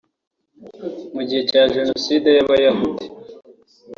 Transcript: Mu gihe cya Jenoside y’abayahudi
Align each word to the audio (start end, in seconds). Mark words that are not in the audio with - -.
Mu 1.15 1.21
gihe 1.27 1.41
cya 1.49 1.63
Jenoside 1.75 2.27
y’abayahudi 2.37 3.05